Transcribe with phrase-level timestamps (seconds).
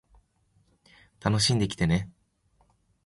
[1.19, 2.09] 楽しんできてね